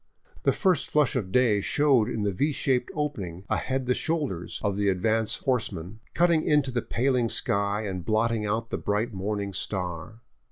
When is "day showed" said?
1.31-2.09